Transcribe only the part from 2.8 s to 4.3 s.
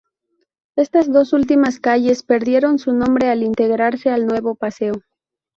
nombre al integrarse al